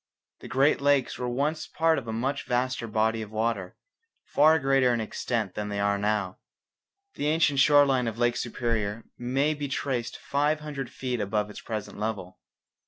[0.39, 3.75] The Great Lakes were once part of a much vaster body of water,
[4.23, 6.37] far greater in extent than they now are.
[7.13, 11.61] The ancient shore line of Lake Superior may be traced five hundred feet above its
[11.61, 12.39] present level.